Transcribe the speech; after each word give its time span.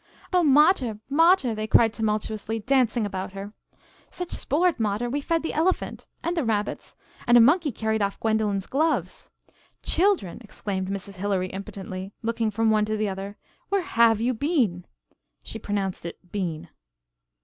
"Oh! 0.33 0.43
mater, 0.43 0.97
mater!" 1.11 1.53
they 1.53 1.67
cried 1.67 1.93
tumultuously, 1.93 2.57
dancing 2.57 3.05
about 3.05 3.33
her. 3.33 3.53
"Such 4.09 4.31
sport, 4.31 4.79
mater. 4.79 5.07
We 5.11 5.21
fed 5.21 5.43
the 5.43 5.53
elephant." 5.53 6.07
"And 6.23 6.35
the 6.35 6.43
rabbits" 6.43 6.95
"And 7.27 7.37
a 7.37 7.39
monkey 7.39 7.71
carried 7.71 8.01
off 8.01 8.19
Gwendolen's 8.19 8.65
gloves" 8.65 9.29
"Children," 9.83 10.39
exclaimed 10.41 10.87
Mrs. 10.87 11.17
Hilary 11.17 11.49
impotently, 11.49 12.13
looking 12.23 12.49
from 12.49 12.71
one 12.71 12.85
to 12.85 12.97
the 12.97 13.09
other, 13.09 13.37
"where 13.69 13.83
have 13.83 14.19
you 14.19 14.33
been?" 14.33 14.85
(She 15.43 15.59
pronounced 15.59 16.03
it 16.07 16.31
bean.) 16.31 16.69